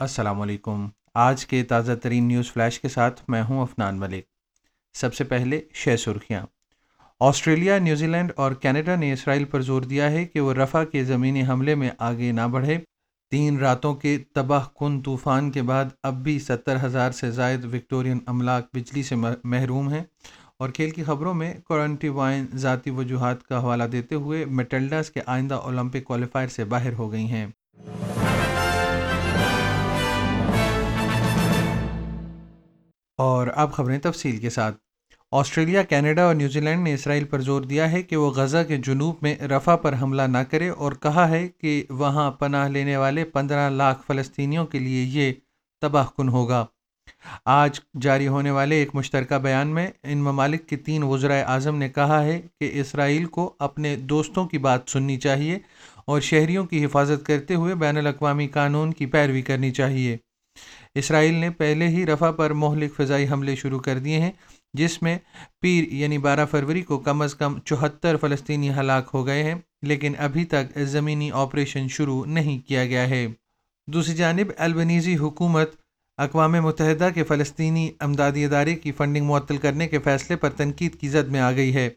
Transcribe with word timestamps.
السلام 0.00 0.40
علیکم۔ 0.40 0.88
آج 1.14 1.46
کے 1.46 1.62
تازہ 1.62 1.92
ترین 1.92 2.24
نیوز 2.24 2.52
فلیش 2.52 2.80
کے 2.80 2.88
ساتھ 2.88 3.20
میں 3.28 3.42
ہوں 3.42 3.62
افنان 3.62 3.98
ملک۔ 3.98 4.24
سب 4.94 5.14
سے 5.14 5.24
پہلے 5.24 5.60
شہ 5.74 5.96
سرخیاں۔ 5.96 6.46
آسٹریلیا 7.20 7.78
نیوزی 7.78 8.06
لینڈ 8.06 8.32
اور 8.36 8.52
کینیڈا 8.52 8.96
نے 8.96 9.12
اسرائیل 9.12 9.44
پر 9.44 9.60
زور 9.60 9.82
دیا 9.82 10.10
ہے 10.10 10.24
کہ 10.24 10.40
وہ 10.40 10.54
رفع 10.54 10.84
کے 10.84 11.04
زمینی 11.04 11.46
حملے 11.46 11.74
میں 11.74 11.90
آگے 11.98 12.32
نہ 12.32 12.40
بڑھے۔ 12.40 12.78
تین 13.30 13.58
راتوں 13.58 13.94
کے 13.94 14.18
تباہ 14.34 14.64
کن 14.78 15.00
طوفان 15.00 15.50
کے 15.50 15.62
بعد 15.62 15.84
اب 16.02 16.14
بھی 16.14 16.38
ستر 16.38 16.76
ہزار 16.84 17.10
سے 17.10 17.30
زائد 17.30 17.64
وکٹورین 17.64 18.18
املاک 18.26 18.66
بجلی 18.74 19.02
سے 19.02 19.14
محروم 19.44 19.88
ہیں۔ 19.88 20.02
اور 20.56 20.70
کھیل 20.70 20.90
کی 20.90 21.04
خبروں 21.04 21.34
میں 21.34 21.54
کورنٹی 21.54 22.08
وائن 22.08 22.46
ذاتی 22.54 22.90
وجوہات 22.90 23.42
کا 23.42 23.58
حوالہ 23.58 23.84
دیتے 23.84 24.14
ہوئے 24.14 24.44
میٹلڈاز 24.44 25.10
کے 25.10 25.20
آئندہ 25.26 25.54
اولمپک 25.54 26.04
کوالیفائر 26.04 26.48
سے 26.48 26.64
باہر 26.64 26.92
ہو 26.92 27.12
گئی 27.12 27.30
ہیں۔ 27.30 27.46
اور 33.20 33.48
اب 33.54 33.72
خبریں 33.72 33.98
تفصیل 33.98 34.36
کے 34.36 34.50
ساتھ۔ 34.50 34.76
آسٹریلیا، 35.32 35.82
کینیڈا 35.82 36.24
اور 36.24 36.34
نیوزی 36.34 36.60
لینڈ 36.60 36.84
نے 36.84 36.94
اسرائیل 36.94 37.24
پر 37.24 37.40
زور 37.40 37.62
دیا 37.62 37.92
ہے 37.92 38.02
کہ 38.02 38.16
وہ 38.16 38.30
غزہ 38.30 38.58
کے 38.68 38.76
جنوب 38.76 39.14
میں 39.22 39.36
رفع 39.36 39.76
پر 39.76 39.94
حملہ 40.02 40.22
نہ 40.22 40.38
کرے 40.38 40.68
اور 40.68 40.92
کہا 40.92 41.28
ہے 41.28 41.48
کہ 41.48 41.84
وہاں 41.90 42.30
پناہ 42.30 42.68
لینے 42.68 42.96
والے 42.96 43.24
پندرہ 43.24 43.70
لاکھ 43.70 44.02
فلسطینیوں 44.06 44.66
کے 44.66 44.78
لیے 44.78 45.02
یہ 45.02 45.32
تباہ 45.80 46.06
کن 46.16 46.28
ہوگا۔ 46.28 46.66
آج 47.44 47.80
جاری 48.00 48.28
ہونے 48.28 48.50
والے 48.50 48.76
ایک 48.76 48.94
مشترکہ 48.94 49.38
بیان 49.38 49.68
میں 49.68 49.86
ان 50.04 50.18
ممالک 50.18 50.68
کے 50.68 50.76
تین 50.76 51.02
وزرائے 51.02 51.42
اعظم 51.42 51.76
نے 51.76 51.88
کہا 51.88 52.24
ہے 52.24 52.40
کہ 52.60 52.70
اسرائیل 52.72 53.24
کو 53.24 53.54
اپنے 53.58 53.96
دوستوں 53.96 54.46
کی 54.46 54.58
بات 54.58 54.80
سننی 54.86 55.16
چاہیے 55.16 55.58
اور 56.04 56.20
شہریوں 56.20 56.66
کی 56.66 56.84
حفاظت 56.84 57.26
کرتے 57.26 57.54
ہوئے 57.54 57.74
بین 57.74 57.96
الاقوامی 57.96 58.48
قانون 58.48 58.92
کی 58.92 59.06
پیروی 59.06 59.42
کرنی 59.42 59.70
چاہیے۔ 59.70 60.16
اسرائیل 60.94 61.34
نے 61.34 61.50
پہلے 61.50 61.88
ہی 61.88 62.06
رفع 62.06 62.30
پر 62.30 62.52
مہلک 62.52 62.94
فضائی 62.96 63.26
حملے 63.28 63.54
شروع 63.56 63.78
کر 63.78 63.98
دیے 63.98 64.18
ہیں، 64.20 64.30
جس 64.74 65.02
میں 65.02 65.18
پیر 65.60 65.92
یعنی 65.92 66.18
بارہ 66.18 66.46
فروری 66.50 66.82
کو 66.82 66.98
کم 66.98 67.22
از 67.22 67.34
کم 67.34 67.58
چوہتر 67.64 68.16
فلسطینی 68.16 68.70
ہلاک 68.70 69.10
ہو 69.14 69.26
گئے 69.26 69.42
ہیں، 69.42 69.54
لیکن 69.82 70.12
ابھی 70.18 70.44
تک 70.44 70.78
زمینی 70.78 71.30
آپریشن 71.32 71.88
شروع 71.88 72.24
نہیں 72.26 72.58
کیا 72.68 72.84
گیا 72.86 73.08
ہے۔ 73.08 73.26
دوسری 73.88 74.14
جانب، 74.14 74.50
البنیزی 74.56 75.16
حکومت 75.16 75.74
اقوام 76.18 76.52
متحدہ 76.52 77.08
کے 77.14 77.24
فلسطینی 77.24 77.90
امدادی 78.00 78.44
ادارے 78.44 78.74
کی 78.74 78.92
فنڈنگ 78.92 79.26
معطل 79.26 79.56
کرنے 79.56 79.88
کے 79.88 79.98
فیصلے 79.98 80.36
پر 80.36 80.50
تنقید 80.50 81.00
کی 81.00 81.08
زد 81.08 81.28
میں 81.28 81.40
آ 81.40 81.52
گئی 81.52 81.74
ہے۔ 81.74 81.88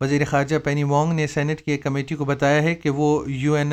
وزیر 0.00 0.24
خارجہ 0.24 0.56
پینی 0.64 0.84
وانگ 0.84 1.12
نے 1.12 1.26
سینٹ 1.26 1.60
کی 1.60 1.72
ایک 1.72 1.82
کمیٹی 1.82 2.14
کو 2.14 2.24
بتایا 2.24 2.62
ہے 2.62 2.74
کہ 2.74 2.90
وہ 2.90 3.30
U 3.30 3.54
N 3.54 3.72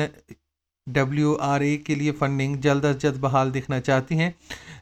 W 0.86 1.36
R 1.40 1.60
A 1.60 1.76
کے 1.76 1.94
لیے 1.94 2.12
فنڈنگ 2.12 2.56
جلد 2.56 2.84
از 2.84 2.98
جلد 2.98 3.16
بحال 3.16 3.54
دیکھنا 3.54 3.80
چاہتی 3.80 4.18
ہیں، 4.18 4.30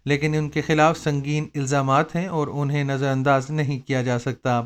لیکن 0.05 0.34
ان 0.34 0.48
کے 0.48 0.60
خلاف 0.60 0.98
سنگین 0.98 1.47
الزامات 1.55 2.16
ہیں 2.16 2.27
اور 2.27 2.48
انہیں 2.52 2.84
نظر 2.84 3.08
انداز 3.08 3.50
نہیں 3.50 3.78
کیا 3.86 4.02
جا 4.02 4.19
سکتا۔ 4.19 4.60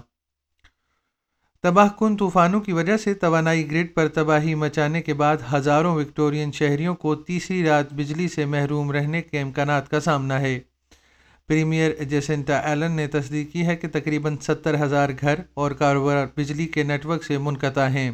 تباہ 1.62 1.89
کن 1.98 2.16
طوفانوں 2.16 2.61
کی 2.61 2.72
وجہ 2.72 2.97
سے 2.97 3.14
توانائی 3.14 3.70
گرڈ 3.70 3.94
پر 3.94 4.09
تباہی 4.09 4.55
مچانے 4.55 5.03
کے 5.03 5.14
بعد 5.14 5.36
ہزاروں 5.55 5.94
وکٹورین 5.94 6.53
شہریوں 6.53 6.94
کو 6.94 7.14
تیسری 7.14 7.62
رات 7.64 7.92
بجلی 7.94 8.28
سے 8.28 8.44
محروم 8.44 8.91
رہنے 8.91 9.22
کے 9.22 9.41
امکانات 9.41 9.89
کا 9.89 10.00
سامنا 10.00 10.41
ہے۔ 10.41 10.59
پریمیئر 11.48 12.05
جیسنٹا 12.05 12.59
ایلن 12.59 12.92
نے 12.92 13.06
تصدیق 13.06 13.53
کی 13.53 13.66
ہے 13.66 13.77
کہ 13.77 13.89
تقریباً 13.89 14.36
ستر 14.42 14.83
ہزار 14.84 15.09
گھر 15.20 15.41
اور 15.55 15.70
کاروبار 15.70 16.27
بجلی 16.36 16.66
کے 16.66 16.83
نیٹ 16.83 17.06
ورک 17.06 17.25
سے 17.25 17.39
منقطع 17.39 17.86
ہیں۔ 17.89 18.11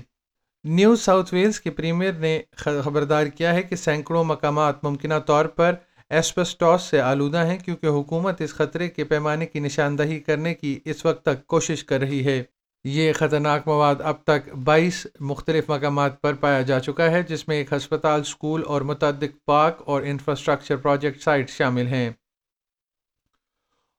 نیو 0.64 0.96
ساؤتھ 0.96 1.34
ویلز 1.34 1.60
کے 1.60 1.70
پریمیئر 1.70 2.12
نے 2.12 2.42
خبردار 2.56 3.26
کیا 3.26 3.54
ہے 3.54 3.62
کہ 3.62 3.76
سینکڑوں 3.76 4.24
مقامات 4.24 4.84
ممکنہ 4.84 5.14
طور 5.26 5.44
پر 5.44 5.74
ایسپسٹاس 6.10 6.82
سے 6.82 7.00
آلودہ 7.00 7.46
ہیں 7.46 7.58
کیونکہ 7.58 7.86
حکومت 7.86 8.40
اس 8.40 8.54
خطرے 8.54 8.88
کے 8.88 9.04
پیمانے 9.04 9.46
کی 9.46 9.60
نشاندہی 9.60 10.20
کرنے 10.20 10.54
کی 10.54 10.80
اس 10.84 11.04
وقت 11.04 11.24
تک 11.24 11.46
کوشش 11.46 11.84
کر 11.84 12.00
رہی 12.00 12.24
ہے۔ 12.24 12.42
یہ 12.84 13.12
خطرناک 13.12 13.66
مواد 13.66 13.94
اب 14.00 14.22
تک 14.22 14.54
بائیس 14.54 15.06
مختلف 15.20 15.70
مقامات 15.70 16.20
پر 16.20 16.34
پایا 16.34 16.60
جا 16.60 16.80
چکا 16.80 17.10
ہے، 17.10 17.22
جس 17.22 17.48
میں 17.48 17.56
ایک 17.56 17.72
ہسپتال 17.72 18.20
اسکول 18.20 18.62
اور 18.66 18.80
متعدد 18.80 19.44
پارک 19.44 19.82
اور 19.86 20.02
انفراسٹرکچر 20.02 20.76
پروجیکٹ 20.76 21.22
سائٹ 21.22 21.50
شامل 21.50 21.86
ہیں۔ 21.86 22.10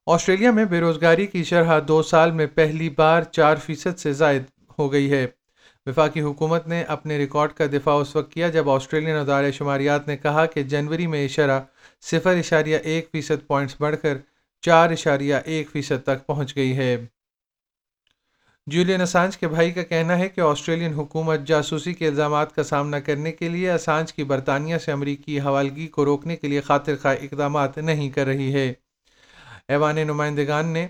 آسٹریلیا 0.05 0.51
میں 0.51 0.65
بے 0.65 0.79
روزگاری 0.79 1.27
کی 1.27 1.43
شرح 1.43 1.79
دو 1.87 2.03
سال 2.03 2.31
میں 2.31 2.45
پہلی 2.45 2.89
بار 2.89 3.23
چار 3.23 3.55
فیصد 3.55 3.99
سے 3.99 4.13
زائد 4.13 4.43
ہو 4.79 4.91
گئی 4.91 5.11
ہے۔ 5.11 5.27
وفاقی 5.87 6.21
حکومت 6.21 6.67
نے 6.67 6.83
اپنے 6.83 7.17
ریکارڈ 7.17 7.51
کا 7.51 7.65
دفاع 7.65 7.93
اس 7.93 8.15
وقت 8.15 8.31
کیا 8.31 8.49
جب 8.49 8.69
آسٹریلین 8.69 9.15
ادارے 9.15 9.51
شماریات 9.51 10.07
نے 10.07 10.17
کہا 10.17 10.45
کہ 10.45 10.63
جنوری 10.63 11.07
میں 11.07 11.27
شرح 11.27 11.59
صفر 12.01 12.35
اشاریہ 12.37 12.77
ایک 12.77 13.09
فیصد 13.11 13.47
پوائنٹس 13.47 13.75
بڑھ 13.79 13.95
کر 14.01 14.17
چار 14.61 14.89
اشاریہ 14.89 15.35
ایک 15.45 15.69
فیصد 15.69 16.03
تک 16.03 16.25
پہنچ 16.27 16.55
گئی 16.55 16.77
ہے۔ 16.77 17.05
جولین 18.67 19.01
اسانج 19.01 19.37
کے 19.37 19.47
بھائی 19.47 19.71
کا 19.71 19.83
کہنا 19.83 20.17
ہے 20.17 20.29
کہ 20.29 20.41
آسٹریلین 20.41 20.93
حکومت 20.93 21.39
جاسوسی 21.45 21.93
کے 21.93 22.07
الزامات 22.07 22.55
کا 22.55 22.63
سامنا 22.63 22.99
کرنے 22.99 23.31
کے 23.31 23.49
لیے 23.49 23.71
اسانج 23.71 24.13
کی 24.13 24.23
برطانیہ 24.23 24.77
سے 24.77 24.91
امریکی 24.91 25.39
حوالگی 25.39 25.87
کو 25.87 26.05
روکنے 26.05 26.35
کے 26.35 26.47
لیے 26.47 26.61
خاطر 26.61 26.95
خواہ 27.01 27.15
اقدامات 27.21 27.77
نہیں 27.77 28.09
کر 28.09 28.25
رہی 28.25 28.53
ہے۔ 28.53 28.73
ایوان 29.67 29.95
نمائندگان 29.95 30.65
نے 30.65 30.87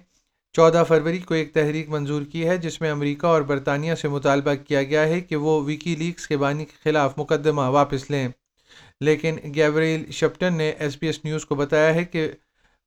چودہ 0.56 0.84
فروری 0.88 1.18
کو 1.18 1.34
ایک 1.34 1.54
تحریک 1.54 1.90
منظور 1.90 2.22
کی 2.22 2.48
ہے، 2.48 2.58
جس 2.58 2.82
میں 2.82 2.92
امریکہ 2.92 3.26
اور 3.26 3.42
برطانیہ 3.42 3.96
سے 3.96 4.08
مطالبہ 4.08 4.54
کیا 4.54 4.84
گیا 4.84 5.08
ہے 5.08 5.22
کہ 5.22 5.36
وہ 5.36 5.64
ویکی 5.64 5.96
لیکس 5.96 6.28
کے 6.28 6.38
بانی 6.38 6.66
کے 6.66 6.76
خلاف 6.84 7.14
مقدمہ 7.18 7.62
واپس 7.62 8.12
لیں۔ 8.12 8.28
لیکن 9.02 9.36
گیوریل 9.56 10.12
شپٹن 10.12 10.54
نے 10.54 10.70
ایس 10.70 10.98
بی 11.02 11.08
ایس 11.08 11.26
نیوز 11.26 11.46
کو 11.46 11.56
بتایا 11.56 11.96
ہے 11.96 12.04
کہ 12.04 12.32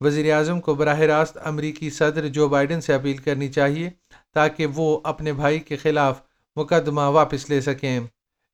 وزیر 0.00 0.32
اعظم 0.32 0.60
کو 0.60 0.74
براہ 0.74 1.00
راست 1.00 1.38
امریکی 1.44 1.90
صدر 1.90 2.28
جو 2.28 2.48
بائیڈن 2.48 2.80
سے 2.80 2.94
اپیل 2.94 3.16
کرنی 3.16 3.48
چاہیے 3.48 3.90
تاکہ 4.34 4.66
وہ 4.66 5.00
اپنے 5.04 5.32
بھائی 5.32 5.58
کے 5.58 5.76
خلاف 5.76 6.20
مقدمہ 6.56 7.00
واپس 7.00 7.50
لے 7.50 7.60
سکیں۔ 7.60 8.00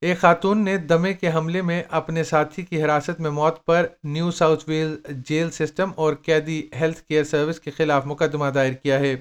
ایک 0.04 0.18
خاتون 0.18 0.64
نے 0.64 0.76
دمے 0.76 1.12
کے 1.14 1.30
حملے 1.32 1.62
میں 1.62 1.82
اپنے 1.90 2.24
ساتھی 2.24 2.62
کی 2.62 2.82
حراست 2.84 3.20
میں 3.20 3.30
موت 3.30 3.64
پر 3.66 3.86
New 4.04 4.30
South 4.30 4.64
Wales 4.68 4.96
jail 5.08 5.50
system 5.50 5.90
اور 5.96 6.14
قیدی 6.14 6.68
ہیلتھ 6.80 7.02
کیئر 7.02 7.24
سروس 7.24 7.60
کے 7.60 7.70
خلاف 7.70 8.06
مقدمہ 8.06 8.44
دائر 8.44 8.72
کیا 8.72 8.98
ہے۔ 8.98 9.16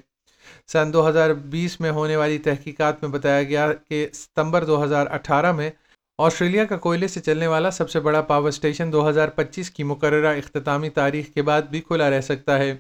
سن 0.67 0.93
دو 0.93 1.09
ہزار 1.09 1.29
بیس 1.29 1.79
میں 1.79 1.91
ہونے 1.91 2.15
والی 2.15 2.37
تحقیقات 2.37 3.03
میں 3.03 3.11
بتایا 3.11 3.43
گیا 3.43 3.73
کہ 3.73 4.07
ستمبر 4.13 4.65
دو 4.65 4.83
ہزار 4.83 5.07
اٹھارہ 5.07 5.51
میں 5.51 5.69
آسٹریلیا 6.17 6.65
کا 6.65 6.77
کوئلے 6.77 7.07
سے 7.07 7.19
چلنے 7.19 7.47
والا 7.47 7.71
سب 7.71 7.89
سے 7.89 7.99
بڑا 7.99 8.21
پاور 8.21 8.47
اسٹیشن 8.47 8.91
دو 8.91 9.09
ہزار 9.09 9.27
پچیس 9.27 9.71
کی 9.71 9.83
مقررہ 9.83 10.35
اختتامی 10.37 10.89
تاریخ 10.89 11.33
کے 11.33 11.41
بعد 11.41 11.61
بھی 11.61 11.81
کھلا 11.81 12.09
رہ 12.09 12.21
سکتا 12.21 12.57
ہے۔ 12.57 12.75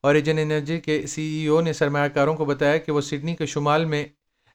اوریجن 0.00 0.38
انرجی 0.38 0.80
کے 0.80 1.06
سی 1.06 1.22
ای 1.22 1.46
او 1.46 1.60
نے 1.60 1.72
سرمایہ 1.72 2.08
کاروں 2.08 2.34
کو 2.34 2.44
بتایا 2.44 2.76
کہ 2.76 2.92
وہ 2.92 3.00
سڈنی 3.00 3.36
کے 3.36 3.46
شمال 3.46 3.84
میں 3.84 4.04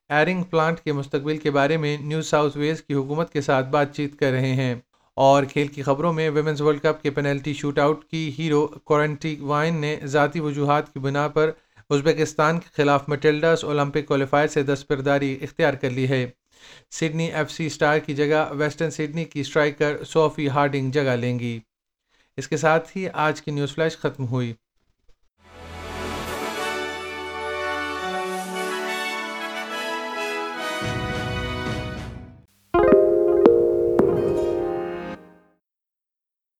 ایرنگ 0.10 0.44
پلانٹ 0.44 0.80
کے 0.80 0.92
مستقبل 0.94 1.38
کے 1.38 1.52
بارے 1.52 1.78
میں 1.78 1.98
نیو 1.98 2.22
ساؤتھ 2.22 2.58
ویلز 2.58 2.82
کی 2.82 2.94
حکومت 2.94 3.34
کے 3.34 3.42
ساتھ 3.42 3.70
بات 3.70 3.96
چیت 3.96 4.20
کر 4.20 4.32
رہے 4.32 4.54
ہیں۔ 4.54 4.76
اور 5.18 5.44
کھیل 5.44 5.68
کی 5.68 5.84
خبروں 5.84 6.14
میں 6.14 6.30
ویمنز 6.30 6.62
ورلڈ 6.62 6.82
کپ 6.82 7.04
کے 7.04 7.10
پینلٹی 7.10 7.54
شوٹ 7.54 7.80
آؤٹ 7.80 8.06
کی 8.06 8.32
ہیرو 8.40 8.68
کورنٹی 8.68 9.36
وائن 9.40 9.76
نے 9.76 10.00
ذاتی 10.04 10.40
وجوہات 10.40 10.94
کی 10.94 11.00
بنا 11.00 11.28
پر 11.28 11.52
ازبکستان 11.90 12.60
کے 12.60 12.68
خلاف 12.74 13.10
مٹلڈاس 13.10 13.64
اولمپک 13.64 14.06
کوالیفائر 14.08 14.48
سے 14.48 14.64
دستبرداری 14.64 15.38
اختیار 15.42 15.74
کر 15.74 15.90
لی 15.90 16.08
ہے۔ 16.10 16.26
سڈنی 16.92 17.32
ایف 17.32 17.52
سی 17.52 17.66
اسٹار 17.66 18.00
کی 18.00 18.14
جگہ 18.14 18.46
ویسٹرن 18.52 18.92
سڈنی 18.92 19.26
کی 19.26 19.40
اسٹرائکر 19.40 20.04
صوفی 20.04 20.50
ہارڈنگ 20.50 20.92
جگہ 20.92 21.16
لیں 21.16 21.40
گی۔ 21.40 21.60
اس 22.38 22.48
کے 22.48 22.58
ساتھ 22.58 22.98
ہی 22.98 23.10
آج 23.14 23.42
کی 23.42 23.52
نیوز 23.52 23.76
فلیش 23.76 23.98
ختم 23.98 24.28
ہوئی۔ 24.28 24.54